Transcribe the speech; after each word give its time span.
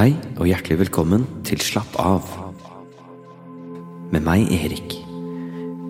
Hei 0.00 0.14
og 0.40 0.46
hjertelig 0.48 0.78
velkommen 0.80 1.26
til 1.44 1.60
Slapp 1.60 1.92
av. 2.00 2.24
Med 4.08 4.22
meg, 4.24 4.46
Erik. 4.48 4.94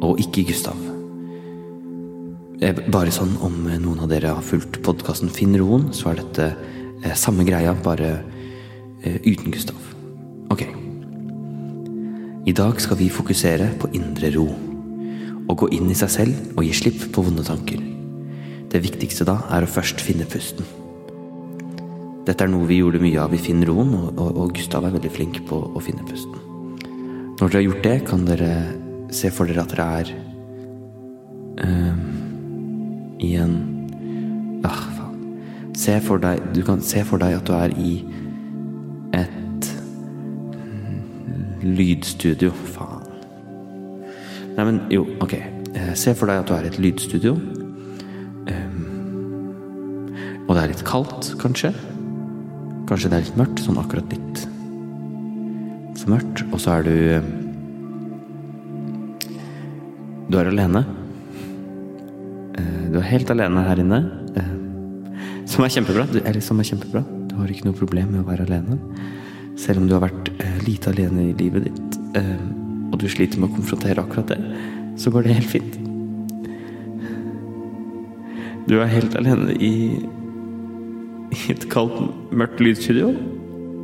Og 0.03 0.19
ikke 0.19 0.43
Gustav. 0.49 0.81
Eh, 2.59 2.81
Bare 2.91 3.15
sånn 3.15 3.37
om 3.39 3.61
noen 3.69 4.01
av 4.03 4.11
dere 4.11 4.33
har 4.35 4.43
fulgt 4.43 4.81
podkasten 4.83 5.31
Finn 5.31 5.55
roen, 5.55 5.93
så 5.95 6.11
er 6.11 6.19
dette 6.25 6.49
eh, 6.49 7.15
samme 7.15 7.47
greia, 7.47 7.77
bare 7.87 8.11
eh, 9.05 9.23
uten 9.31 9.55
Gustav. 9.55 9.79
Ok. 10.51 10.67
I 12.51 12.57
dag 12.65 12.83
skal 12.83 12.99
vi 12.99 13.13
fokusere 13.15 13.71
på 13.79 13.93
indre 13.95 14.35
ro. 14.35 14.49
Å 15.47 15.55
gå 15.55 15.71
inn 15.79 15.87
i 15.87 16.01
seg 16.03 16.17
selv 16.19 16.59
og 16.59 16.67
gi 16.67 16.75
slipp 16.83 17.13
på 17.15 17.29
vonde 17.31 17.47
tanker. 17.47 17.79
Det 18.75 18.83
viktigste 18.91 19.31
da 19.31 19.45
er 19.55 19.63
å 19.63 19.71
først 19.79 20.03
finne 20.03 20.27
pusten. 20.27 20.80
Dette 22.29 22.45
er 22.45 22.51
noe 22.53 22.69
vi 22.69 22.81
gjorde 22.81 23.01
mye 23.03 23.21
av 23.23 23.33
i 23.35 23.41
Finn 23.41 23.65
roen, 23.67 23.95
og, 23.97 24.09
og, 24.21 24.37
og 24.45 24.53
Gustav 24.57 24.85
er 24.85 24.93
veldig 24.95 25.13
flink 25.15 25.41
på 25.49 25.57
å 25.73 25.81
finne 25.83 26.05
pusten. 26.09 26.37
Når 27.41 27.49
dere 27.49 27.57
har 27.57 27.67
gjort 27.69 27.87
det, 27.87 27.97
kan 28.11 28.27
dere 28.29 28.51
se 29.17 29.31
for 29.33 29.49
dere 29.49 29.63
at 29.65 29.73
dere 29.73 29.87
er 30.03 30.11
ehm, 31.65 32.03
i 33.25 33.35
en 33.41 33.55
Ah, 34.61 34.83
faen. 34.93 35.21
Se 35.81 35.95
for 36.05 36.21
deg 36.21 36.43
Du 36.53 36.61
kan 36.67 36.83
se 36.85 37.01
for 37.09 37.17
deg 37.23 37.39
at 37.39 37.47
du 37.49 37.55
er 37.57 37.73
i 37.81 37.95
et 39.17 39.69
mm, 40.53 41.65
lydstudio. 41.65 42.53
Faen. 42.75 43.09
Nei, 44.59 44.67
men 44.69 44.83
jo, 44.93 45.07
ok. 45.25 45.39
Eh, 45.41 45.95
Se 45.97 46.13
for 46.13 46.29
deg 46.29 46.43
at 46.43 46.51
du 46.51 46.55
er 46.59 46.69
i 46.69 46.73
et 46.75 46.79
lydstudio. 46.85 47.33
Ehm, 48.53 48.85
og 50.45 50.53
det 50.53 50.61
er 50.67 50.73
litt 50.75 50.85
kaldt, 50.85 51.33
kanskje. 51.41 51.73
Kanskje 52.91 53.07
det 53.13 53.19
er 53.21 53.23
litt 53.23 53.37
mørkt, 53.39 53.61
sånn 53.63 53.79
akkurat 53.79 54.11
litt 54.11 54.41
for 56.01 56.11
mørkt. 56.11 56.43
Og 56.51 56.59
så 56.59 56.73
er 56.79 56.89
du 56.89 56.97
Du 60.31 60.39
er 60.39 60.51
alene. 60.51 60.83
Eh, 62.59 62.91
Du 62.91 62.99
er 62.99 63.07
helt 63.13 63.31
alene 63.31 63.63
her 63.63 63.79
inne. 63.79 64.01
eh, 64.37 65.47
Som 65.47 65.65
er 65.65 65.69
kjempebra. 65.69 66.07
Du, 66.11 66.19
er 66.19 66.33
kjempebra. 66.35 67.05
Du 67.29 67.37
har 67.37 67.47
ikke 67.47 67.67
noe 67.67 67.79
problem 67.79 68.11
med 68.11 68.25
å 68.25 68.29
være 68.31 68.47
alene. 68.47 68.79
Selv 69.57 69.79
om 69.83 69.87
du 69.87 69.95
har 69.95 70.09
vært 70.09 70.31
eh, 70.41 70.59
lite 70.67 70.91
alene 70.91 71.31
i 71.31 71.35
livet 71.35 71.65
ditt, 71.65 71.99
og 72.91 72.99
du 72.99 73.07
sliter 73.07 73.39
med 73.39 73.51
å 73.51 73.55
konfrontere 73.55 74.03
akkurat 74.03 74.27
det, 74.35 74.39
så 74.99 75.11
går 75.11 75.23
det 75.23 75.35
helt 75.39 75.51
fint. 75.51 75.79
Du 78.67 78.81
er 78.81 78.87
helt 78.87 79.15
alene 79.15 79.55
i 79.55 80.01
i 81.37 81.53
et 81.53 81.67
kaldt, 81.71 82.01
mørkt 82.35 82.63
lydstudio. 82.63 83.13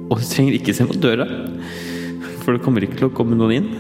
Og 0.06 0.20
du 0.20 0.27
trenger 0.27 0.56
ikke 0.58 0.75
se 0.77 0.86
mot 0.86 0.98
døra, 1.02 1.27
for 2.44 2.55
det 2.55 2.62
kommer 2.62 2.84
ikke 2.86 3.00
til 3.00 3.08
å 3.08 3.14
komme 3.14 3.39
noen 3.39 3.56
inn. 3.56 3.70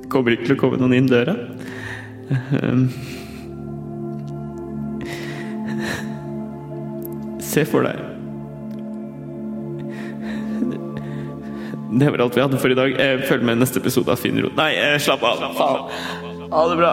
Det 0.00 0.10
kommer 0.12 0.34
ikke 0.34 0.50
til 0.50 0.58
å 0.58 0.60
komme 0.60 0.78
noen 0.78 0.98
inn 0.98 1.10
døra. 1.10 1.34
Ehm. 2.30 2.86
Se 7.42 7.64
for 7.66 7.82
deg 7.82 7.98
Det 11.90 12.06
var 12.06 12.22
alt 12.22 12.36
vi 12.36 12.42
hadde 12.44 12.58
for 12.62 12.70
i 12.70 12.76
dag. 12.78 12.92
Følg 13.26 13.42
med 13.42 13.58
i 13.58 13.60
neste 13.64 13.80
episode 13.82 14.14
av 14.14 14.20
Finro. 14.22 14.52
Nei, 14.54 14.70
eh, 14.78 14.98
slapp 15.02 15.24
av. 15.26 15.42
Ha 16.50 16.68
det 16.70 16.76
bra. 16.78 16.92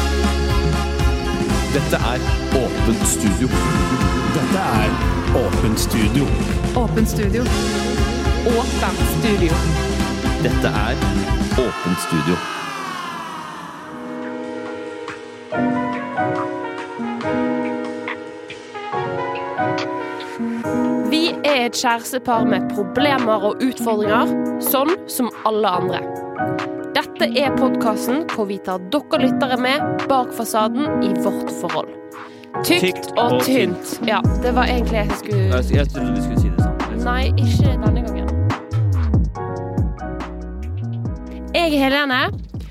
Dette 1.71 1.95
er 1.95 2.19
Åpent 2.55 3.07
studio. 3.07 3.47
Dette 4.35 4.59
er 4.59 4.89
Åpent 5.35 5.79
studio. 5.79 6.25
Åpent 6.75 7.09
studio. 7.09 7.41
Åpent 8.59 9.03
studio. 9.19 9.53
Dette 10.43 10.67
er 10.67 10.95
Åpent 11.65 11.99
studio. 12.07 12.35
Vi 21.09 21.27
er 21.45 21.65
et 21.65 21.73
kjærestepar 21.73 22.43
med 22.43 22.67
problemer 22.75 23.47
og 23.51 23.63
utfordringer, 23.63 24.27
sånn 24.59 24.91
som 25.07 25.31
alle 25.45 25.77
andre. 25.79 26.10
Dette 27.21 27.37
er 27.37 27.51
podkasten 27.53 28.23
hvor 28.33 28.47
vi 28.49 28.55
tar 28.65 28.79
dere 28.89 29.19
lyttere 29.21 29.53
med 29.61 30.05
bak 30.09 30.31
fasaden 30.33 31.03
i 31.05 31.11
vårt 31.21 31.51
forhold. 31.59 31.91
Tykt, 32.65 33.11
og, 33.13 33.35
tynt. 33.45 33.91
Ja, 34.09 34.23
det 34.41 34.55
var 34.57 34.65
egentlig 34.65 35.03
jeg 35.03 35.11
som 35.11 35.19
skulle 35.19 35.59
Jeg 35.61 35.85
trodde 35.93 36.15
du 36.15 36.21
skulle 36.23 36.41
si 36.41 36.49
det 36.49 36.65
sånn. 36.65 37.03
Nei, 37.05 37.29
ikke 37.37 37.75
denne 37.83 38.01
gangen. 38.07 38.25
Jeg 41.53 41.69
er 41.69 41.77
Helene. 41.83 42.23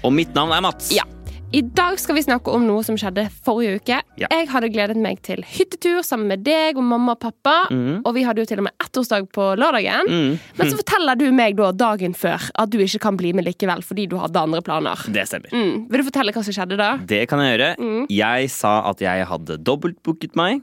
Og 0.03 0.19
mitt 0.19 0.35
navn 0.35 0.51
er 0.59 0.67
Mats. 0.67 0.91
Ja. 0.99 1.07
I 1.51 1.65
dag 1.67 1.97
skal 1.99 2.15
vi 2.15 2.23
snakke 2.23 2.53
om 2.55 2.63
noe 2.63 2.83
som 2.87 2.95
skjedde 3.01 3.25
forrige 3.43 3.81
uke. 3.81 3.97
Ja. 4.21 4.29
Jeg 4.31 4.47
hadde 4.53 4.69
gledet 4.71 4.95
meg 5.03 5.19
til 5.27 5.41
hyttetur 5.43 5.99
sammen 6.07 6.31
med 6.31 6.45
deg 6.47 6.79
og 6.79 6.87
mamma 6.87 7.17
og 7.17 7.25
pappa. 7.25 7.65
Mm. 7.75 8.05
Og 8.07 8.15
vi 8.15 8.23
hadde 8.23 8.45
jo 8.45 8.47
til 8.47 8.63
og 8.63 8.69
med 8.69 8.85
ettårsdag 8.85 9.27
på 9.35 9.49
lørdagen. 9.59 10.07
Mm. 10.07 10.37
Men 10.61 10.71
så 10.71 10.79
forteller 10.79 11.19
du 11.19 11.27
meg 11.35 11.59
da 11.59 11.73
dagen 11.75 12.15
før 12.15 12.47
at 12.55 12.71
du 12.71 12.79
ikke 12.79 13.03
kan 13.03 13.19
bli 13.19 13.35
med 13.35 13.49
likevel 13.49 13.83
fordi 13.83 14.07
du 14.13 14.15
hadde 14.23 14.39
andre 14.47 14.63
planer. 14.63 15.03
Det 15.11 15.27
stemmer. 15.27 15.51
Mm. 15.51 15.91
Vil 15.91 16.05
du 16.05 16.09
fortelle 16.13 16.39
hva 16.39 16.47
som 16.47 16.55
skjedde 16.55 16.79
da? 16.79 16.93
Det 17.11 17.25
kan 17.33 17.43
jeg 17.43 17.57
gjøre. 17.57 17.73
Mm. 17.83 18.03
Jeg 18.15 18.55
sa 18.55 18.77
at 18.95 19.03
jeg 19.03 19.27
hadde 19.35 19.59
dobbeltbooket 19.67 20.39
meg. 20.39 20.63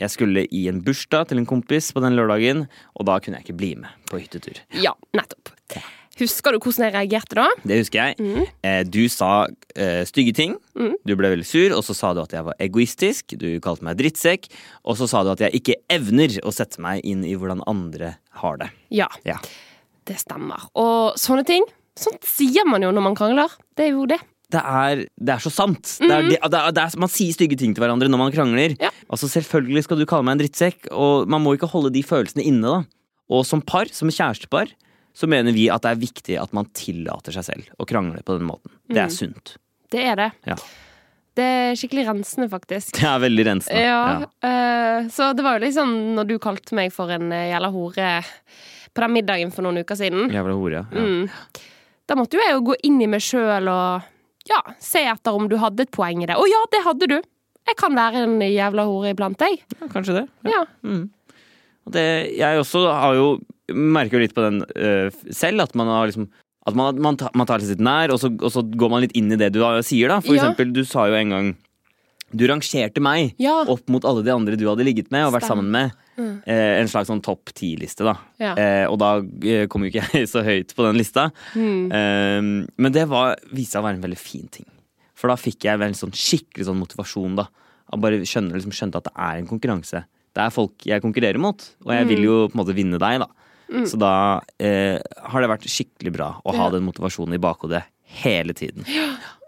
Jeg 0.00 0.16
skulle 0.16 0.48
i 0.48 0.64
en 0.72 0.80
bursdag 0.80 1.28
til 1.28 1.42
en 1.42 1.48
kompis 1.50 1.92
på 1.92 2.00
den 2.00 2.16
lørdagen, 2.16 2.64
og 2.96 3.04
da 3.04 3.20
kunne 3.20 3.36
jeg 3.36 3.50
ikke 3.50 3.60
bli 3.60 3.74
med 3.84 3.92
på 4.08 4.22
hyttetur. 4.24 4.64
Ja, 4.80 4.96
nettopp. 5.12 5.52
Husker 6.20 6.52
du 6.52 6.58
hvordan 6.60 6.84
jeg 6.88 6.94
reagerte 6.94 7.36
da? 7.38 7.46
Det 7.64 7.78
husker 7.80 8.00
jeg. 8.10 8.16
Mm. 8.20 8.46
Eh, 8.68 8.82
Du 8.84 9.00
sa 9.08 9.46
eh, 9.74 10.02
stygge 10.08 10.34
ting. 10.36 10.56
Mm. 10.76 10.94
Du 11.08 11.14
ble 11.16 11.30
veldig 11.32 11.46
sur, 11.48 11.72
og 11.78 11.84
så 11.86 11.94
sa 11.96 12.12
du 12.14 12.20
at 12.22 12.34
jeg 12.36 12.44
var 12.44 12.58
egoistisk. 12.60 13.34
Du 13.40 13.48
kalte 13.64 13.86
meg 13.86 13.96
drittsekk. 14.00 14.50
Og 14.84 14.98
så 15.00 15.08
sa 15.08 15.22
du 15.24 15.30
at 15.32 15.40
jeg 15.46 15.56
ikke 15.62 15.78
evner 15.92 16.34
å 16.44 16.52
sette 16.52 16.82
meg 16.84 17.00
inn 17.08 17.24
i 17.24 17.32
hvordan 17.38 17.64
andre 17.70 18.16
har 18.42 18.60
det. 18.60 18.70
Ja, 18.92 19.08
Ja. 19.24 19.38
det 20.04 20.18
stemmer. 20.20 20.68
Og 20.76 21.16
sånne 21.16 21.46
ting, 21.48 21.64
sånt 21.96 22.22
sier 22.28 22.66
man 22.68 22.82
jo 22.84 22.90
når 22.92 23.02
man 23.08 23.16
krangler. 23.16 23.48
Det 23.76 23.88
er 23.88 23.92
jo 23.96 24.04
det. 24.06 24.20
Det 24.52 24.60
er, 24.60 25.06
det 25.16 25.32
er 25.32 25.40
så 25.40 25.48
sant. 25.48 25.94
Det 25.96 26.10
er 26.12 26.26
det, 26.28 26.36
det 26.44 26.58
er, 26.60 26.72
det 26.76 26.82
er, 26.84 26.98
man 27.00 27.08
sier 27.08 27.32
stygge 27.32 27.56
ting 27.56 27.72
til 27.72 27.80
hverandre 27.80 28.10
når 28.12 28.20
man 28.20 28.32
krangler. 28.34 28.74
Ja. 28.82 28.90
Altså 29.08 29.30
Selvfølgelig 29.32 29.86
skal 29.86 29.96
du 29.96 30.04
kalle 30.04 30.26
meg 30.28 30.36
en 30.36 30.42
drittsekk, 30.44 30.90
og 30.92 31.24
man 31.32 31.40
må 31.40 31.54
ikke 31.56 31.70
holde 31.72 31.88
de 31.94 32.02
følelsene 32.04 32.44
inne. 32.44 32.68
da 32.68 32.82
Og 33.32 33.46
som 33.48 33.62
par, 33.64 33.88
som 33.96 34.12
kjærestepar, 34.12 34.74
så 35.12 35.28
mener 35.28 35.54
vi 35.54 35.66
at 35.72 35.84
det 35.84 35.92
er 35.92 36.00
viktig 36.00 36.38
at 36.40 36.54
man 36.56 36.70
tillater 36.76 37.34
seg 37.34 37.46
selv 37.50 37.74
å 37.80 37.86
krangle 37.88 38.22
på 38.24 38.38
den 38.38 38.48
måten. 38.48 38.72
Det 38.88 39.02
er 39.04 39.12
sunt. 39.12 39.56
Det 39.92 40.06
er 40.08 40.16
det. 40.18 40.30
Ja. 40.48 40.56
Det 41.36 41.44
er 41.48 41.76
skikkelig 41.80 42.06
rensende, 42.10 42.48
faktisk. 42.52 42.94
Det 42.98 43.08
er 43.08 43.20
veldig 43.22 43.44
rensende. 43.48 43.80
Ja, 43.80 44.26
ja. 44.44 45.08
så 45.12 45.32
det 45.36 45.44
var 45.44 45.56
jo 45.56 45.64
liksom 45.66 45.92
når 46.18 46.28
du 46.28 46.36
kalte 46.42 46.76
meg 46.76 46.92
for 46.92 47.12
en 47.12 47.32
eh, 47.32 47.48
jævla 47.52 47.70
hore 47.72 48.08
på 48.92 49.04
den 49.04 49.14
middagen 49.16 49.52
for 49.54 49.64
noen 49.64 49.80
uker 49.80 49.96
siden. 49.96 50.28
Jævla 50.32 50.56
hore, 50.58 50.82
ja. 50.82 50.84
Mm. 50.92 51.62
Da 52.08 52.16
måtte 52.18 52.36
jo 52.36 52.44
jeg 52.44 52.56
jo 52.56 52.64
gå 52.66 52.76
inn 52.84 53.00
i 53.00 53.08
meg 53.08 53.24
sjøl 53.24 53.70
og 53.72 54.10
ja, 54.50 54.58
se 54.82 55.04
etter 55.06 55.36
om 55.38 55.48
du 55.48 55.56
hadde 55.62 55.86
et 55.86 55.94
poeng 55.94 56.20
i 56.24 56.28
det. 56.28 56.36
Og 56.36 56.50
ja, 56.50 56.60
det 56.72 56.82
hadde 56.84 57.08
du! 57.14 57.18
Jeg 57.62 57.78
kan 57.78 57.94
være 57.94 58.24
en 58.26 58.40
jævla 58.42 58.84
hore 58.88 59.12
iblant, 59.14 59.40
jeg. 59.40 59.62
Ja, 59.78 59.88
Kanskje 59.92 60.18
det. 60.18 60.24
Ja. 60.50 60.64
Mm. 60.82 61.04
det, 61.94 62.06
jeg 62.36 62.58
også 62.58 62.84
har 62.90 63.16
jo 63.16 63.28
merker 63.70 64.18
jo 64.18 64.24
litt 64.24 64.34
på 64.34 64.42
den 64.44 64.62
uh, 64.64 65.10
selv, 65.30 65.60
at 65.62 65.74
man 65.78 65.86
har 65.86 66.08
liksom 66.10 66.28
at 66.62 66.76
man, 66.78 66.94
man, 67.02 67.16
tar, 67.18 67.32
man 67.34 67.46
tar 67.48 67.58
seg 67.58 67.72
litt 67.74 67.80
nær, 67.82 68.12
og 68.14 68.20
så, 68.22 68.28
og 68.38 68.50
så 68.54 68.62
går 68.62 68.90
man 68.92 69.00
litt 69.02 69.16
inn 69.18 69.32
i 69.34 69.38
det 69.40 69.48
du 69.54 69.58
sier. 69.82 70.08
da 70.12 70.20
For 70.22 70.36
Ja. 70.36 70.44
eksempel, 70.44 70.72
du 70.72 70.84
sa 70.86 71.08
jo 71.10 71.14
en 71.18 71.30
gang 71.34 71.56
Du 72.32 72.46
rangerte 72.46 73.00
meg 73.02 73.34
Ja. 73.42 73.64
opp 73.68 73.88
mot 73.90 74.04
alle 74.04 74.22
de 74.22 74.30
andre 74.30 74.56
du 74.56 74.64
hadde 74.68 74.84
ligget 74.86 75.10
med 75.10 75.26
og 75.26 75.34
vært 75.34 75.44
Stem. 75.44 75.58
sammen 75.58 75.70
med. 75.74 75.90
Mm. 76.16 76.42
Eh, 76.46 76.80
en 76.80 76.86
slags 76.88 77.08
sånn 77.10 77.20
topp 77.20 77.50
ti-liste, 77.52 78.04
da. 78.06 78.14
Ja. 78.40 78.54
Eh, 78.54 78.86
og 78.88 78.98
da 79.02 79.18
eh, 79.44 79.66
kom 79.66 79.82
jo 79.82 79.90
ikke 79.90 80.06
jeg 80.14 80.28
så 80.30 80.40
høyt 80.46 80.72
på 80.74 80.86
den 80.86 80.96
lista. 80.96 81.30
Mm. 81.54 81.92
Eh, 81.92 82.40
men 82.78 82.92
det 82.92 83.04
var, 83.10 83.36
viste 83.52 83.72
seg 83.76 83.82
å 83.82 83.86
være 83.90 83.98
en 83.98 84.06
veldig 84.06 84.18
fin 84.22 84.46
ting. 84.48 84.64
For 85.14 85.28
da 85.28 85.36
fikk 85.36 85.64
jeg 85.66 85.76
vel 85.78 85.88
en 85.92 85.98
sånn 85.98 86.14
skikkelig 86.14 86.70
sånn 86.70 86.80
motivasjon, 86.80 87.36
da. 87.36 87.48
Jeg 87.92 88.00
bare 88.00 88.22
skjønner, 88.24 88.54
liksom, 88.56 88.72
skjønte 88.72 88.96
at 89.02 89.10
det 89.10 89.12
er 89.18 89.36
en 89.42 89.46
konkurranse 89.50 90.04
Det 90.32 90.40
er 90.40 90.50
folk 90.54 90.86
jeg 90.88 91.02
konkurrerer 91.02 91.38
mot, 91.42 91.60
og 91.84 91.92
jeg 91.92 92.06
vil 92.08 92.22
jo 92.24 92.36
på 92.48 92.54
en 92.56 92.62
måte 92.64 92.74
vinne 92.78 92.96
deg, 93.02 93.18
da. 93.20 93.28
Så 93.88 93.98
da 94.00 94.40
eh, 94.58 94.98
har 95.32 95.40
det 95.44 95.48
vært 95.52 95.68
skikkelig 95.70 96.12
bra 96.18 96.32
å 96.44 96.54
ha 96.56 96.66
Ja. 96.66 96.72
den 96.76 96.84
motivasjonen 96.88 97.34
i 97.38 97.42
bakhodet 97.42 97.84
hele 98.22 98.52
tiden. 98.54 98.84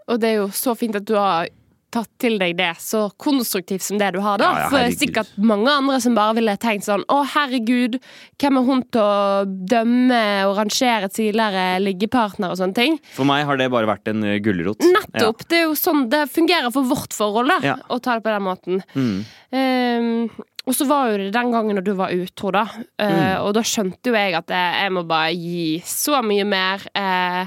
Og 0.09 0.19
det 0.21 0.33
er 0.33 0.41
jo 0.43 0.49
så 0.53 0.75
fint 0.77 0.95
at 0.97 1.05
du 1.05 1.13
har 1.17 1.47
tatt 1.95 2.09
til 2.19 2.33
deg 2.41 2.57
det 2.59 2.73
så 2.83 3.05
konstruktivt 3.21 3.81
som 3.85 3.95
det 4.01 4.09
du 4.11 4.19
har, 4.19 4.37
da. 4.41 4.49
Ja, 4.51 4.59
ja, 4.65 4.69
For 4.69 4.81
det 4.81 4.87
er 4.89 4.97
sikkert 4.99 5.29
mange 5.39 5.71
andre 5.71 6.01
som 6.03 6.15
bare 6.17 6.33
ville 6.35 6.55
tenkt 6.59 6.83
sånn 6.83 7.05
Å, 7.07 7.21
herregud, 7.31 7.95
hvem 8.41 8.57
er 8.59 8.65
hun 8.67 8.81
til 8.91 8.99
å 8.99 9.45
dømme 9.71 10.19
og 10.49 10.57
rangere 10.59 11.07
tidligere 11.07 11.79
liggepartner 11.85 12.51
og 12.51 12.59
sånne 12.59 12.75
ting? 12.75 12.97
For 13.15 13.23
meg 13.29 13.45
har 13.47 13.61
det 13.61 13.69
bare 13.71 13.87
vært 13.87 14.11
en 14.11 14.25
eh, 14.27 14.41
gulrot. 14.43 14.83
Nettopp! 14.83 15.45
Det 15.47 15.61
er 15.61 15.63
jo 15.69 15.77
sånn 15.79 16.09
det 16.11 16.25
fungerer 16.35 16.67
for 16.75 16.83
vårt 16.89 17.15
forhold, 17.15 17.53
da. 17.53 17.61
Ja. 17.63 17.77
Å 17.87 18.01
ta 18.03 18.17
det 18.19 18.25
på 18.27 18.33
den 18.35 18.43
måten. 18.49 18.83
Ja. 18.91 19.05
Mm. 19.05 19.23
Ehm, 19.55 20.19
og 20.65 20.73
så 20.73 20.87
var 20.89 21.11
jo 21.11 21.17
det 21.21 21.33
den 21.35 21.51
gangen 21.53 21.77
når 21.77 21.85
du 21.85 21.93
var 21.97 22.13
utro, 22.15 22.51
da. 22.55 22.65
Uh, 22.97 23.05
Mm. 23.05 23.45
Og 23.45 23.53
da 23.57 23.61
skjønte 23.65 24.09
jo 24.09 24.15
jeg 24.17 24.33
at 24.37 24.49
jeg, 24.49 24.91
må 24.93 25.03
bare 25.07 25.33
gi 25.33 25.81
så 25.85 26.21
mye 26.25 26.45
mer 26.47 26.81
uh, 26.97 27.45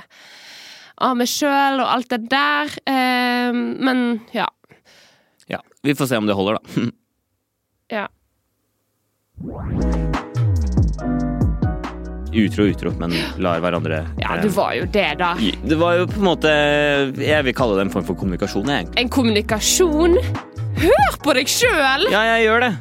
av 1.03 1.17
meg 1.19 1.31
sjøl 1.31 1.83
og 1.83 1.89
alt 1.89 2.11
det 2.15 2.21
der. 2.31 2.75
Uh, 2.87 3.59
men 3.83 4.05
ja. 4.35 4.47
ja. 5.51 5.61
Vi 5.83 5.97
får 5.99 6.13
se 6.13 6.21
om 6.21 6.29
det 6.31 6.37
holder, 6.39 6.59
da. 6.59 6.87
ja. 7.99 8.07
Utro, 12.39 12.67
utro, 12.69 12.91
men 13.01 13.15
lar 13.41 13.63
hverandre 13.63 14.03
Ja, 14.21 14.37
det 14.37 14.51
du 14.51 14.55
var 14.57 14.75
jo 14.77 14.85
det, 14.93 15.07
da. 15.19 15.31
Det 15.39 15.79
var 15.81 15.97
jo 15.97 16.09
på 16.11 16.19
en 16.21 16.27
måte 16.27 16.53
Jeg 17.17 17.47
vil 17.47 17.55
kalle 17.57 17.79
det 17.79 17.87
en 17.87 17.95
form 17.95 18.05
for 18.11 18.19
kommunikasjon, 18.19 18.69
jeg. 18.69 18.91
En 19.01 19.11
kommunikasjon? 19.11 20.19
Hør 20.79 21.17
på 21.25 21.39
deg 21.39 21.51
sjøl! 21.51 22.07
Ja, 22.13 22.23
jeg 22.35 22.47
gjør 22.47 22.67
det. 22.69 22.73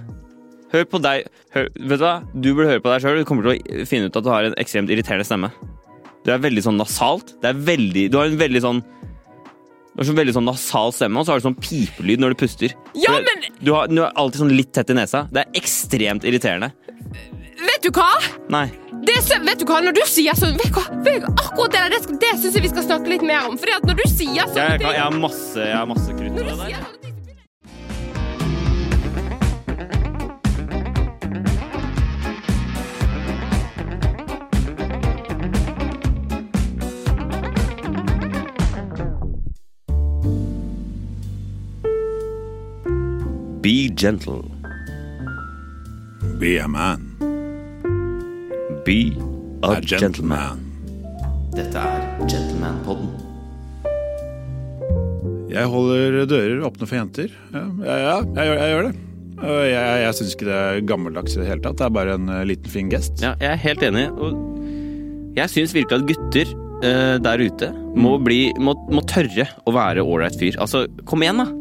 Hør 0.74 0.84
på 0.92 1.00
deg. 1.04 1.28
Hør, 1.56 1.69
vet 1.80 2.00
du 2.02 2.04
hva? 2.04 2.16
Du 2.36 2.50
burde 2.54 2.69
høre 2.74 2.84
på 2.84 2.92
deg 2.92 3.04
sjøl. 3.06 3.22
Du 3.22 3.28
kommer 3.30 3.48
til 3.48 3.81
å 3.84 3.88
finne 3.88 4.10
ut 4.10 4.18
at 4.19 4.25
du 4.25 4.30
har 4.34 4.50
en 4.50 4.58
ekstremt 4.60 4.92
irriterende 4.92 5.28
stemme. 5.28 5.52
Du 6.25 6.34
er 6.34 6.42
veldig 6.44 6.64
sånn 6.66 6.80
nasalt. 6.81 7.36
Det 7.42 7.54
er 7.54 7.60
veldig, 7.69 8.08
du 8.12 8.18
har 8.19 8.28
en 8.28 8.40
veldig 8.42 8.64
sånn 8.66 8.84
du 9.98 10.04
har 10.04 10.06
sånn 10.12 10.18
veldig 10.19 10.34
sånn 10.36 10.46
nasal 10.46 10.92
stemme, 10.94 11.18
og 11.18 11.25
så 11.25 11.31
har 11.34 11.40
du 11.42 11.46
sånn 11.48 11.56
pipelyd 11.58 12.22
når 12.22 12.36
du 12.36 12.38
puster. 12.44 12.74
Ja, 12.94 13.16
For 13.16 13.24
det- 13.25 13.31
men- 13.42 13.56
du, 13.66 13.72
har, 13.74 13.88
du 13.90 14.04
er 14.04 14.12
alltid 14.14 14.42
sånn 14.44 14.52
litt 14.54 14.69
tett 14.72 14.92
i 14.92 14.94
nesa. 14.94 15.24
Det 15.31 15.42
er 15.42 15.58
ekstremt 15.58 16.22
irriterende. 16.28 16.69
Vet 17.58 17.81
du 17.81 17.90
hva? 17.90 18.06
Nei. 18.54 18.68
Det, 19.08 19.16
vet 19.42 19.58
du 19.58 19.66
hva? 19.66 19.80
Når 19.81 19.96
du 19.98 20.02
sier 20.06 20.38
sånn 20.38 20.54
vet 20.60 20.69
du 20.69 20.78
hva? 20.78 21.02
Vet 21.02 21.24
du, 21.24 21.28
Akkurat 21.42 21.72
det 21.74 21.81
der, 21.81 21.90
det, 22.06 22.19
det 22.22 22.31
syns 22.44 22.54
jeg 22.60 22.62
vi 22.68 22.69
skal 22.75 22.84
snakke 22.86 23.10
litt 23.16 23.25
mer 23.25 23.48
om. 23.50 23.58
At 23.58 23.90
når 23.90 23.98
du 23.98 24.06
sier 24.12 24.46
sånne 24.46 24.68
Jeg, 24.69 24.81
jeg, 24.84 24.94
jeg 24.94 25.02
har 25.02 25.18
masse, 25.18 25.58
jeg 25.66 25.74
har 25.80 25.90
masse 25.90 26.14
krutt 26.14 26.38
på 26.38 26.46
det 26.46 26.58
der. 26.62 27.06
Be 43.68 43.90
gentle. 43.90 44.46
Be 46.40 46.58
a 46.58 46.68
man. 46.69 47.02
Be 48.86 49.12
a, 49.62 49.72
A 49.72 49.81
gentleman. 49.81 50.00
gentleman. 50.00 50.62
Dette 51.52 51.81
er 51.81 52.06
Gentleman-podden. 52.31 53.12
Jeg 55.52 55.68
holder 55.68 56.24
dører 56.31 56.64
åpne 56.64 56.88
for 56.88 56.96
jenter. 56.96 57.36
Ja, 57.52 57.66
ja, 57.84 58.00
ja 58.06 58.16
jeg, 58.24 58.48
gjør, 58.48 58.56
jeg 58.56 58.72
gjør 58.72 58.88
det. 58.88 58.96
Jeg, 59.36 59.69
jeg, 59.74 60.00
jeg 60.06 60.18
syns 60.22 60.36
ikke 60.38 60.48
det 60.48 60.58
er 60.64 60.84
gammeldags 60.96 61.36
i 61.36 61.44
det 61.44 61.52
hele 61.52 61.68
tatt. 61.68 61.81
Det 61.84 61.90
er 61.92 61.96
bare 62.00 62.16
en 62.22 62.36
eh, 62.40 62.48
liten 62.48 62.72
fin 62.80 62.96
gest. 62.96 63.19
Ja, 63.19 63.36
jeg 63.44 63.52
er 63.52 63.64
helt 63.68 63.88
enig. 63.92 64.10
Og 64.16 65.36
jeg 65.36 65.58
syns 65.58 65.75
virkelig 65.75 66.06
at 66.06 66.12
gutter 66.16 66.56
uh, 66.88 67.16
der 67.19 67.44
ute 67.44 67.75
må, 68.00 68.16
bli, 68.24 68.46
må, 68.64 68.80
må 68.88 69.04
tørre 69.12 69.52
å 69.68 69.75
være 69.75 70.08
ålreit 70.08 70.40
fyr. 70.40 70.56
Altså, 70.56 70.88
kom 71.04 71.28
igjen, 71.28 71.44
da. 71.44 71.52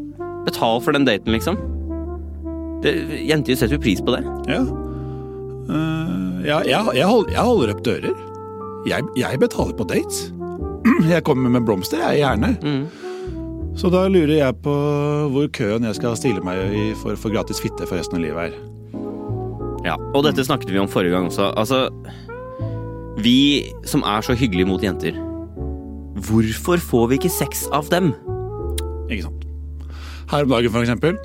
Betal 0.47 0.79
for 0.79 0.95
den 0.95 1.03
daten, 1.03 1.35
liksom. 1.35 1.59
Det, 2.87 2.95
jenter 3.27 3.59
setter 3.59 3.75
jo 3.77 3.83
pris 3.83 3.99
på 4.03 4.15
det. 4.15 4.23
Ja. 4.47 4.61
Uh, 5.67 6.39
ja 6.47 6.61
jeg, 6.63 6.95
jeg, 6.95 7.07
hold, 7.09 7.27
jeg 7.33 7.43
holder 7.43 7.73
opp 7.75 7.83
dører. 7.85 8.23
Jeg, 8.87 9.03
jeg 9.19 9.41
betaler 9.43 9.75
på 9.75 9.87
dates. 9.89 10.29
Jeg 11.11 11.23
kommer 11.27 11.51
med 11.51 11.65
blomster, 11.67 11.99
jeg, 11.99 12.21
gjerne. 12.23 12.53
Så 13.77 13.89
da 13.93 14.05
lurer 14.09 14.39
jeg 14.39 14.55
på 14.65 14.71
hvor 15.33 15.49
køen 15.53 15.85
jeg 15.85 15.97
skal 15.97 16.15
stille 16.17 16.41
meg 16.41 16.57
i 16.73 16.85
for 16.97 17.13
å 17.13 17.19
få 17.19 17.29
gratis 17.33 17.59
fitte 17.61 17.85
for 17.85 17.99
resten 17.99 18.17
av 18.17 18.23
livet 18.23 18.47
er. 18.47 18.55
Ja, 19.85 19.97
Og 20.15 20.23
dette 20.25 20.45
snakket 20.47 20.71
vi 20.73 20.79
om 20.81 20.89
forrige 20.89 21.13
gang 21.13 21.27
også. 21.29 21.51
Altså, 21.59 21.83
vi 23.21 23.67
som 23.85 24.01
er 24.07 24.25
så 24.25 24.33
hyggelige 24.33 24.71
mot 24.71 24.83
jenter, 24.83 25.19
hvorfor 26.27 26.81
får 26.81 27.07
vi 27.11 27.19
ikke 27.21 27.33
sex 27.35 27.67
av 27.75 27.91
dem? 27.93 28.13
Ikke 29.11 29.27
sant? 29.27 29.45
Her 30.31 30.47
om 30.47 30.55
dagen, 30.55 30.73
for 30.73 30.83
eksempel. 30.83 31.19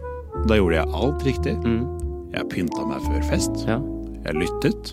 Da 0.48 0.56
gjorde 0.58 0.78
jeg 0.80 0.90
alt 0.98 1.24
riktig. 1.26 1.54
Mm. 1.62 1.82
Jeg 2.34 2.48
pynta 2.50 2.84
meg 2.88 3.02
før 3.06 3.22
fest. 3.28 3.62
Ja. 3.68 3.78
Jeg 4.26 4.38
lyttet, 4.38 4.92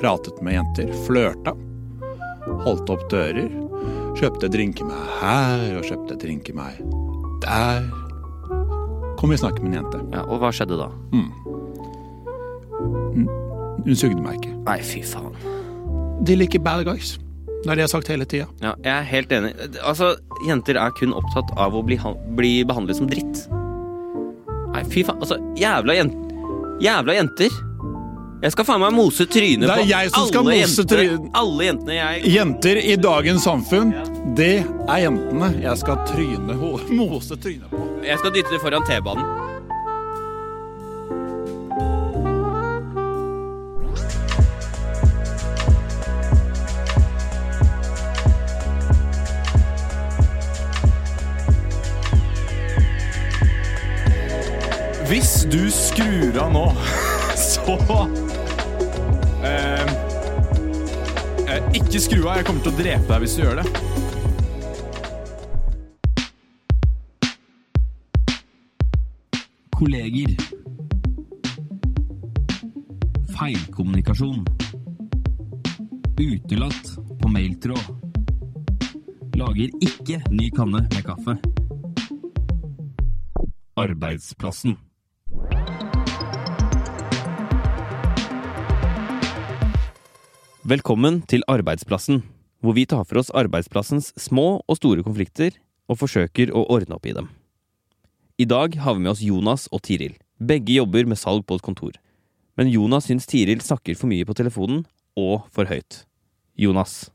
pratet 0.00 0.38
med 0.46 0.54
jenter, 0.56 0.90
flørta, 1.06 1.52
holdt 2.64 2.90
opp 2.94 3.02
dører, 3.12 3.50
kjøpte 4.18 4.48
drinker 4.52 4.86
meg 4.88 5.10
her 5.20 5.64
og 5.78 5.86
kjøpte 5.88 6.16
drinker 6.22 6.56
meg 6.58 6.78
der. 7.44 7.86
Kom 9.20 9.34
i 9.34 9.38
snakk 9.40 9.58
med 9.60 9.74
en 9.74 9.80
jente. 9.82 10.00
ja, 10.14 10.22
Og 10.24 10.40
hva 10.40 10.50
skjedde 10.54 10.78
da? 10.80 10.88
Hun 13.80 13.96
sugde 13.96 14.20
meg 14.22 14.38
ikke. 14.40 14.54
Nei, 14.66 14.78
fy 14.84 15.02
faen. 15.04 15.34
De 16.24 16.36
liker 16.36 16.60
bad 16.64 16.84
guys. 16.88 17.14
Det 17.60 17.68
er 17.68 17.76
det 17.76 17.82
jeg 17.82 17.88
har 17.90 17.92
sagt 17.92 18.08
hele 18.08 18.24
tida. 18.28 18.46
Ja, 18.64 18.72
jeg 18.84 18.92
er 18.94 19.06
helt 19.10 19.32
enig. 19.36 19.50
Altså, 19.84 20.14
Jenter 20.48 20.78
er 20.80 20.92
kun 20.96 21.12
opptatt 21.16 21.50
av 21.60 21.74
å 21.76 21.82
bli, 21.84 21.98
bli 22.38 22.52
behandlet 22.68 22.96
som 22.96 23.08
dritt. 23.10 23.42
Nei, 24.80 24.90
fy 24.92 25.04
faen. 25.04 25.20
Altså, 25.20 25.36
jævla, 25.60 25.96
jen 26.00 26.12
jævla 26.80 27.14
jenter. 27.14 27.58
Jeg 28.40 28.54
skal 28.54 28.64
faen 28.64 28.80
meg 28.80 28.94
mose 28.96 29.26
trynet 29.28 29.68
på 29.68 29.82
alle 29.84 30.86
trynet. 30.88 31.26
Alle 31.36 31.66
jentene 31.66 31.96
jeg 31.98 32.30
Jenter 32.38 32.80
i 32.80 32.94
dagens 32.96 33.44
samfunn, 33.44 33.92
det 34.38 34.62
er 34.64 35.02
jentene 35.02 35.50
jeg 35.60 35.76
skal 35.82 36.00
tryne 36.08 36.56
mose 37.02 37.36
trynet 37.36 37.68
på. 37.68 37.84
Jeg 38.06 38.22
skal 38.22 38.32
dytte 38.32 38.56
det 38.56 38.62
foran 38.64 38.88
T-banen. 38.88 39.39
Du 55.50 55.70
skrur 55.70 56.38
av 56.38 56.52
nå, 56.52 56.64
så 57.36 57.74
eh, 59.44 59.86
eh, 61.46 61.64
Ikke 61.74 62.00
skru 62.02 62.20
av. 62.22 62.36
Jeg 62.38 62.46
kommer 62.46 62.62
til 62.62 62.70
å 62.70 62.78
drepe 62.78 63.08
deg 63.10 63.24
hvis 63.24 63.34
du 63.34 63.42
gjør 63.42 63.58
det. 63.58 63.66
Kolleger. 69.74 70.36
Feilkommunikasjon. 73.38 74.44
Utelatt 76.20 76.92
på 77.22 77.32
mailtråd. 77.32 77.88
Lager 79.40 79.74
ikke 79.88 80.20
ny 80.30 80.50
kanne 80.54 80.84
med 80.84 81.02
kaffe. 81.08 81.38
Arbeidsplassen. 83.80 84.76
Velkommen 90.70 91.16
til 91.26 91.42
Arbeidsplassen, 91.50 92.20
hvor 92.62 92.76
vi 92.76 92.84
tar 92.86 93.02
for 93.08 93.18
oss 93.18 93.32
arbeidsplassens 93.34 94.12
små 94.20 94.60
og 94.60 94.76
store 94.78 95.02
konflikter 95.02 95.56
og 95.90 95.96
forsøker 95.98 96.52
å 96.54 96.60
ordne 96.70 96.94
opp 96.94 97.08
i 97.10 97.14
dem. 97.16 97.26
I 98.38 98.46
dag 98.46 98.76
har 98.78 98.94
vi 98.94 99.02
med 99.02 99.10
oss 99.10 99.22
Jonas 99.24 99.64
og 99.74 99.82
Tiril. 99.88 100.12
Begge 100.38 100.76
jobber 100.76 101.08
med 101.10 101.18
salg 101.18 101.42
på 101.48 101.58
et 101.58 101.64
kontor. 101.66 101.96
Men 102.54 102.70
Jonas 102.70 103.08
syns 103.10 103.26
Tiril 103.26 103.64
snakker 103.66 103.98
for 103.98 104.12
mye 104.12 104.28
på 104.28 104.36
telefonen, 104.38 104.84
og 105.18 105.48
for 105.50 105.66
høyt. 105.66 106.04
Jonas. 106.54 107.10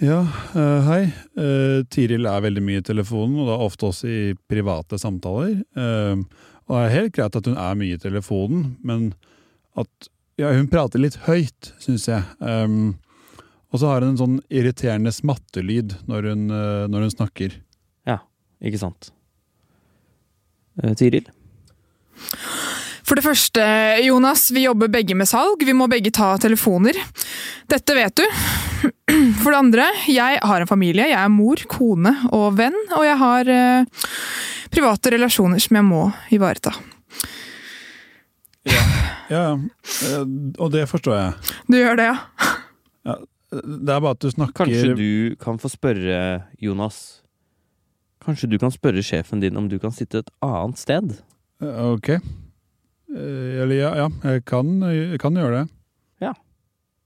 Ja, 0.00 0.22
eh, 0.56 0.88
hei. 0.88 1.02
Eh, 1.36 1.82
Tiril 1.92 2.24
er 2.24 2.46
veldig 2.46 2.64
mye 2.64 2.80
i 2.80 2.88
telefonen, 2.88 3.36
og 3.42 3.52
da 3.52 3.60
ofte 3.66 3.90
også 3.90 4.08
i 4.08 4.22
private 4.48 4.96
samtaler. 5.02 5.58
Eh, 5.76 6.24
og 6.70 6.72
det 6.72 6.80
er 6.86 6.96
helt 6.96 7.12
greit 7.20 7.36
at 7.36 7.52
hun 7.52 7.60
er 7.68 7.76
mye 7.76 8.00
i 8.00 8.04
telefonen, 8.08 8.78
men 8.80 9.10
at 9.76 10.11
ja, 10.40 10.52
hun 10.52 10.68
prater 10.72 11.02
litt 11.02 11.18
høyt, 11.26 11.72
syns 11.82 12.08
jeg. 12.08 12.24
Um, 12.40 12.94
og 13.72 13.80
så 13.80 13.88
har 13.88 14.04
hun 14.04 14.12
en 14.12 14.20
sånn 14.20 14.38
irriterende 14.52 15.12
smattelyd 15.14 15.96
når 16.08 16.28
hun, 16.28 16.48
eh, 16.52 16.88
når 16.92 17.06
hun 17.06 17.12
snakker. 17.14 17.54
Ja, 18.08 18.18
ikke 18.60 18.80
sant. 18.82 19.08
Uh, 20.76 20.92
Tiril? 20.98 21.30
For 23.02 23.16
det 23.18 23.24
første, 23.24 23.62
Jonas, 24.04 24.46
vi 24.52 24.66
jobber 24.66 24.92
begge 24.92 25.16
med 25.16 25.28
salg. 25.28 25.64
Vi 25.64 25.74
må 25.76 25.88
begge 25.90 26.12
ta 26.14 26.34
telefoner. 26.40 26.96
Dette 27.68 27.96
vet 27.96 28.20
du. 28.20 28.24
For 29.42 29.50
det 29.50 29.58
andre, 29.58 29.88
jeg 30.08 30.38
har 30.40 30.62
en 30.62 30.70
familie. 30.70 31.08
Jeg 31.10 31.18
er 31.18 31.32
mor, 31.32 31.60
kone 31.68 32.12
og 32.32 32.56
venn. 32.60 32.76
Og 32.96 33.04
jeg 33.08 33.18
har 33.24 33.52
uh, 33.56 34.08
private 34.72 35.16
relasjoner 35.16 35.64
som 35.64 35.80
jeg 35.80 35.88
må 35.88 36.06
ivareta. 36.32 36.76
Ja, 38.68 38.82
ja. 39.30 39.44
Eh, 39.56 40.24
Og 40.58 40.70
det 40.72 40.84
forstår 40.90 41.16
jeg. 41.18 41.56
Du 41.68 41.76
gjør 41.78 41.96
det, 41.98 42.08
ja? 42.12 43.16
Det 43.52 43.90
er 43.92 44.00
bare 44.00 44.14
at 44.16 44.22
du 44.24 44.30
snakker 44.32 44.64
Kanskje 44.64 44.94
du 44.96 45.36
kan 45.36 45.58
få 45.60 45.68
spørre 45.68 46.44
Jonas 46.62 47.20
Kanskje 48.24 48.48
du 48.48 48.54
kan 48.62 48.72
spørre 48.72 49.02
sjefen 49.04 49.42
din 49.42 49.58
om 49.60 49.66
du 49.68 49.74
kan 49.82 49.92
sitte 49.92 50.22
et 50.22 50.30
annet 50.40 50.78
sted? 50.80 51.18
Eh, 51.60 51.82
Ok. 51.92 52.08
Eh, 52.08 53.60
Eller 53.62 53.74
ja, 53.76 53.90
ja 54.04 54.08
jeg, 54.24 54.44
kan, 54.48 54.80
jeg 54.88 55.20
kan 55.20 55.34
gjøre 55.36 55.58
det. 55.64 55.66
Ja. 56.24 56.32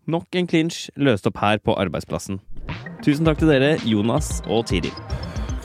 Nok 0.06 0.26
en 0.38 0.46
clinch 0.46 0.84
løst 0.96 1.26
opp 1.26 1.40
her 1.42 1.58
på 1.58 1.74
arbeidsplassen. 1.74 2.38
Tusen 3.02 3.26
takk 3.26 3.38
til 3.42 3.50
dere, 3.50 3.74
Jonas 3.82 4.38
og 4.46 4.68
Tiril. 4.70 4.94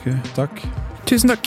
Ok, 0.00 0.08
takk. 0.34 0.64
Tusen 1.06 1.30
takk. 1.30 1.46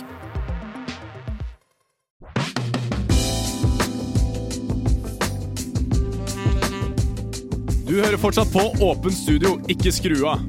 Du 7.85 7.99
hører 7.99 8.17
fortsatt 8.17 8.49
på 8.49 8.61
Åpen 8.81 9.13
studio, 9.13 9.59
ikke 9.69 9.91
skru 9.93 10.23
av. 10.25 10.41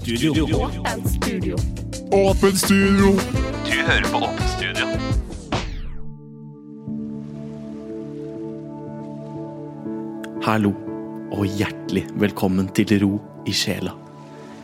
Studio. 0.00 0.46
Åpen 2.16 2.56
studio! 2.56 3.10
Du 3.66 3.74
hører 3.84 4.06
på 4.08 4.22
Åpen 4.24 4.48
studio. 4.54 4.86
Hallo, 10.48 10.72
og 11.36 11.44
hjertelig 11.44 12.06
velkommen 12.16 12.72
til 12.72 12.96
Ro 13.04 13.12
i 13.44 13.52
sjela. 13.52 13.92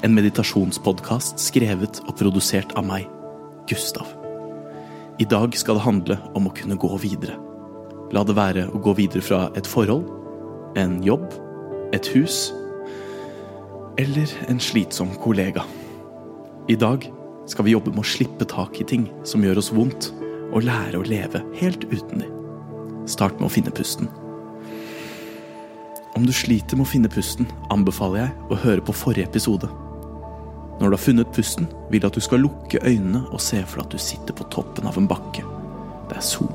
En 0.01 0.17
meditasjonspodkast 0.17 1.37
skrevet 1.37 2.01
og 2.09 2.17
produsert 2.17 2.73
av 2.81 2.89
meg, 2.89 3.05
Gustav. 3.69 4.09
I 5.21 5.29
dag 5.29 5.53
skal 5.53 5.77
det 5.77 5.85
handle 5.85 6.23
om 6.33 6.49
å 6.49 6.57
kunne 6.57 6.81
gå 6.81 6.97
videre. 7.05 7.37
La 8.17 8.25
det 8.25 8.41
være 8.41 8.71
å 8.73 8.81
gå 8.81 8.97
videre 9.05 9.21
fra 9.21 9.51
et 9.53 9.69
forhold, 9.69 10.09
en 10.81 11.03
jobb, 11.05 11.29
et 11.97 12.09
hus 12.15 12.51
eller 13.97 14.29
en 14.51 14.61
slitsom 14.61 15.15
kollega. 15.23 15.65
I 16.69 16.77
dag 16.77 17.07
skal 17.49 17.65
vi 17.65 17.73
jobbe 17.73 17.93
med 17.95 18.03
å 18.03 18.11
slippe 18.11 18.45
tak 18.49 18.81
i 18.83 18.87
ting 18.89 19.07
som 19.25 19.45
gjør 19.45 19.63
oss 19.63 19.73
vondt, 19.73 20.11
og 20.53 20.63
lære 20.67 21.01
å 21.01 21.07
leve 21.07 21.41
helt 21.59 21.87
uten 21.91 22.23
de. 22.23 22.29
Start 23.11 23.39
med 23.41 23.49
å 23.49 23.53
finne 23.53 23.73
pusten. 23.75 24.11
Om 26.17 26.27
du 26.27 26.33
sliter 26.33 26.79
med 26.79 26.87
å 26.87 26.91
finne 26.91 27.11
pusten, 27.13 27.49
anbefaler 27.73 28.25
jeg 28.25 28.53
å 28.53 28.61
høre 28.63 28.85
på 28.85 28.95
forrige 28.97 29.29
episode. 29.29 29.69
Når 30.77 30.93
du 30.93 30.97
har 30.97 31.03
funnet 31.03 31.33
pusten, 31.35 31.69
vil 31.91 32.01
jeg 32.01 32.11
at 32.11 32.17
du 32.17 32.25
skal 32.25 32.45
lukke 32.45 32.83
øynene 32.85 33.25
og 33.31 33.43
se 33.43 33.63
for 33.65 33.81
deg 33.81 33.89
at 33.89 33.97
du 33.97 34.03
sitter 34.03 34.37
på 34.37 34.49
toppen 34.53 34.89
av 34.89 34.99
en 35.01 35.09
bakke. 35.11 35.45
Det 36.11 36.21
er 36.21 36.25
sol, 36.25 36.53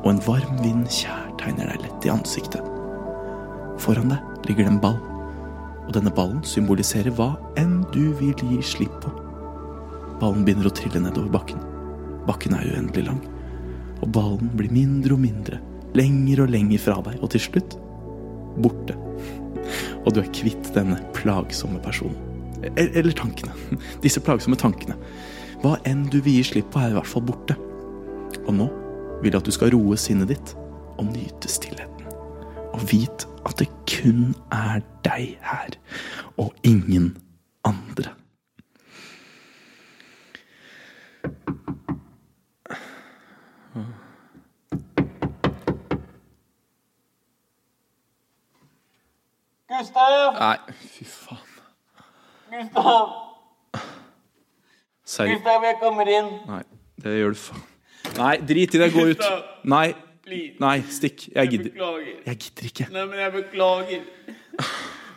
og 0.00 0.10
en 0.10 0.22
varm 0.26 0.58
vind 0.64 0.88
kjærtegner 0.88 1.72
deg 1.72 1.86
lett 1.86 2.08
i 2.08 2.12
ansiktet. 2.12 2.64
Foran 3.80 4.12
deg 4.12 4.29
ligger 4.48 4.64
det 4.66 4.72
en 4.74 4.80
ball, 4.82 4.98
og 5.86 5.92
denne 5.96 6.12
ballen 6.14 6.42
symboliserer 6.46 7.12
hva 7.16 7.32
enn 7.58 7.80
du 7.94 8.12
vil 8.20 8.34
gi 8.38 8.60
slipp 8.64 8.94
på. 9.02 9.12
Ballen 10.20 10.44
begynner 10.46 10.68
å 10.70 10.74
trille 10.76 11.00
nedover 11.02 11.32
bakken. 11.34 11.60
Bakken 12.28 12.54
er 12.56 12.68
uendelig 12.74 13.06
lang, 13.08 13.20
og 14.00 14.10
ballen 14.14 14.50
blir 14.56 14.72
mindre 14.74 15.16
og 15.16 15.22
mindre, 15.24 15.60
lenger 15.98 16.44
og 16.44 16.52
lenger 16.54 16.82
fra 16.82 16.98
deg, 17.08 17.18
og 17.24 17.32
til 17.34 17.42
slutt 17.48 17.76
borte. 18.60 18.96
Og 20.04 20.12
du 20.14 20.20
er 20.22 20.30
kvitt 20.34 20.70
denne 20.76 20.98
plagsomme 21.16 21.80
personen. 21.84 22.16
E- 22.64 22.72
Eller 22.76 23.12
tankene. 23.16 23.52
Disse 24.04 24.22
plagsomme 24.24 24.58
tankene. 24.60 24.96
Hva 25.60 25.76
enn 25.88 26.06
du 26.12 26.20
vil 26.24 26.38
gi 26.38 26.46
slipp 26.54 26.70
på, 26.72 26.80
er 26.80 26.92
i 26.92 26.96
hvert 26.96 27.08
fall 27.08 27.24
borte. 27.28 27.56
Og 28.46 28.52
nå 28.56 28.68
vil 29.20 29.32
jeg 29.34 29.40
at 29.42 29.48
du 29.48 29.52
skal 29.52 29.72
roe 29.74 29.98
sinnet 30.00 30.30
ditt 30.32 30.54
og 31.00 31.10
nyte 31.10 31.50
stillheten. 31.52 31.99
Og 32.72 32.80
vit 32.90 33.26
at 33.46 33.58
det 33.58 33.68
kun 33.90 34.34
er 34.52 34.80
deg 35.04 35.36
her, 35.42 35.76
og 36.36 36.54
ingen 36.64 37.16
andre. 37.64 38.14
Gustav! 49.70 50.34
Nei, 50.34 50.56
fy 50.82 51.04
faen. 51.06 51.50
Gustav! 52.50 53.10
Seriøst. 55.04 55.38
Gustav, 55.38 55.64
jeg 55.64 55.76
kommer 55.82 56.10
inn. 56.10 56.30
Nei, 56.48 56.62
det 57.02 57.18
gjør 57.18 57.34
du 57.34 57.42
faen. 57.44 57.66
Nei, 58.16 58.34
drit 58.50 58.74
i 58.74 58.80
det. 58.82 58.90
Gå 58.94 59.04
ut. 59.12 59.26
Nei, 59.70 59.88
Please. 60.26 60.54
nei, 60.60 60.82
stikk. 60.92 61.28
Jeg 61.34 61.48
gidder. 61.50 61.70
Beklager. 61.70 62.16
Jeg 62.26 62.36
gidder 62.44 62.64
ikke. 62.70 62.86
Nei, 62.92 63.04
men 63.08 63.18
jeg 63.18 63.32
beklager. 63.32 64.00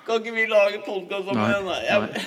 Kan 0.05 0.19
ikke 0.19 0.33
vi 0.35 0.45
lage 0.51 0.79
podkast 0.85 1.25
sammen? 1.27 1.43
igjen? 1.49 1.67
Jeg, 1.87 2.25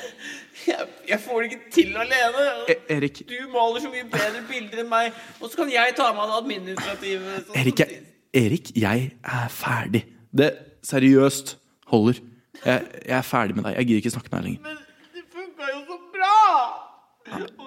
jeg, 0.66 0.86
jeg 1.08 1.20
får 1.20 1.40
det 1.42 1.50
ikke 1.50 1.70
til 1.72 1.96
alene. 2.02 2.44
E 2.72 2.76
Erik, 2.96 3.22
Du 3.28 3.34
maler 3.52 3.80
så 3.84 3.90
mye 3.92 4.04
bedre 4.12 4.40
bilder 4.48 4.80
enn 4.84 4.88
meg, 4.92 5.12
og 5.40 5.50
så 5.52 5.60
kan 5.62 5.72
jeg 5.72 5.96
ta 5.98 6.06
meg 6.16 6.22
av 6.24 6.30
det 6.32 6.38
administrative. 6.44 7.34
sånn 7.48 7.58
Erik, 7.60 7.82
jeg, 7.84 8.00
Erik, 8.42 8.72
jeg 8.76 9.10
er 9.36 9.48
ferdig. 9.52 10.02
Det 10.36 10.50
seriøst 10.88 11.56
holder. 11.92 12.22
Jeg, 12.64 12.86
jeg 13.04 13.16
er 13.18 13.26
ferdig 13.28 13.56
med 13.58 13.68
deg. 13.68 13.76
Jeg 13.80 13.90
gidder 13.90 14.04
ikke 14.04 14.14
snakke 14.16 14.32
med 14.32 14.38
deg 14.38 14.48
lenger. 14.48 14.60
Men 14.70 14.78
det 15.18 15.26
funka 15.36 15.72
jo 15.74 15.82
så 15.90 16.00
bra! 16.16 16.38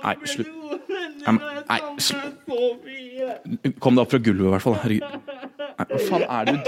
Nei, 0.03 0.15
slutt. 0.25 0.58
Nei. 1.25 1.79
Kom 3.79 3.95
deg 3.95 4.03
opp 4.03 4.11
fra 4.13 4.19
gulvet, 4.23 4.47
i 4.47 4.51
hvert 4.53 4.65
fall. 4.65 4.77
Herregud. 4.83 5.03
Nei, 5.79 5.85
hva 5.89 5.99
faen 6.07 6.25
er 6.25 6.43
det 6.49 6.55
du 6.57 6.61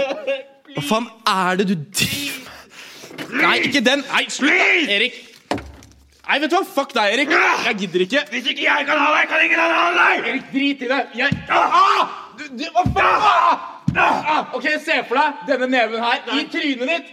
Hva 0.72 0.82
faen 0.88 1.06
er 1.32 1.60
det 1.60 1.66
du 1.68 1.74
driver 1.76 2.40
med? 2.46 3.42
Nei, 3.42 3.56
ikke 3.68 3.82
den! 3.84 4.04
Nei, 4.08 4.24
slutt! 4.32 4.88
Erik. 4.96 5.18
Nei, 5.52 6.38
vet 6.40 6.52
du 6.52 6.56
hva? 6.56 6.62
Fuck 6.68 6.94
deg, 6.96 7.16
Erik. 7.16 7.32
Jeg 7.66 7.74
gidder 7.82 8.06
ikke. 8.06 8.22
Hvis 8.32 8.46
ikke 8.52 8.64
jeg 8.64 8.86
kan 8.88 9.00
ha 9.02 9.08
deg, 9.16 9.28
kan 9.32 9.44
ingen 9.44 9.60
ha 9.60 9.90
deg! 9.98 10.30
Erik, 10.30 10.46
drit 10.52 10.86
i 10.86 10.92
det. 10.92 11.02
Jeg 11.18 11.42
ah! 11.50 12.16
du, 12.38 12.46
du, 12.60 12.64
Hva 12.76 12.86
faen? 12.96 13.68
Ah! 13.92 14.54
Ok, 14.56 14.70
se 14.80 15.02
for 15.08 15.20
deg 15.20 15.44
denne 15.50 15.68
neven 15.68 16.00
her 16.00 16.24
i 16.38 16.46
trynet 16.52 16.88
ditt. 16.94 17.06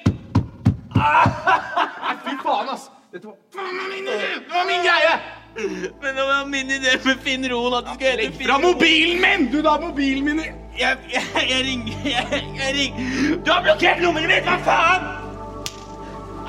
Nei, 0.96 2.16
fy 2.24 2.40
faen, 2.44 2.72
ass. 2.76 2.88
Dette 3.10 3.26
var, 3.26 3.36
det 3.52 4.54
var 4.54 4.66
min 4.70 4.84
greie. 4.86 5.14
Men 6.02 6.16
det 6.16 6.24
var 6.24 6.46
min 6.46 6.72
idé 6.72 6.98
med 7.06 7.18
Finn 7.24 7.52
Roen 7.52 7.74
at 7.74 7.88
du 7.88 7.94
skal 7.96 8.20
hete 8.20 8.38
Finn 8.38 8.50
Fra 8.50 8.60
mobilen 8.64 9.22
min! 9.24 9.48
Du, 9.52 9.62
da 9.66 9.78
mobilen 9.82 10.26
min 10.26 10.42
Jeg, 10.80 10.98
jeg, 11.14 11.24
jeg 11.50 11.64
ringer 11.66 11.94
jeg, 12.16 12.44
jeg 12.60 12.76
ringer 12.78 13.42
Du 13.46 13.52
har 13.52 13.64
blokkert 13.66 14.04
nummeret 14.04 14.30
mitt! 14.32 14.48
Hva 14.48 14.60
faen? 14.68 15.10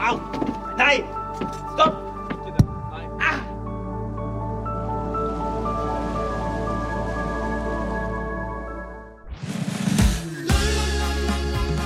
Au! 0.00 0.21
Nei! 0.78 1.00
Stopp! 1.75 1.99
Ah! 3.21 3.40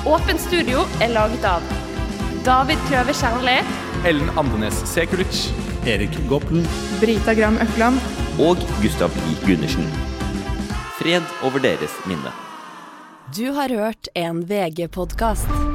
Åpent 0.04 0.40
studio 0.40 0.85
er 1.02 1.14
laget 1.16 1.47
av 1.49 1.64
David 2.44 2.83
Kløver 2.90 3.16
Kjernli, 3.16 3.56
Ellen 4.04 4.28
Andenes 4.37 4.83
Sekulic. 4.85 5.63
Erik 5.86 6.28
Goppelen. 6.28 6.66
Brita 7.00 7.34
Gram 7.34 7.58
Økland. 7.60 8.00
Og 8.40 8.56
Gustav 8.82 9.12
I. 9.28 9.36
Gundersen. 9.46 9.84
Fred 10.98 11.22
over 11.44 11.60
deres 11.60 11.92
minne. 12.08 12.32
Du 13.36 13.52
har 13.52 13.68
hørt 13.68 14.08
en 14.14 14.44
VG-podkast. 14.48 15.73